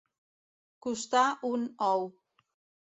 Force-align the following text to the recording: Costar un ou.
Costar 0.85 1.27
un 1.51 1.71
ou. 1.91 2.11